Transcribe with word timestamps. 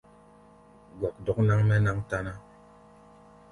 Gɔkdɔk 0.99 1.37
náŋ-mɛ́ 1.47 1.77
náŋ 1.85 1.97
táná. 2.09 2.33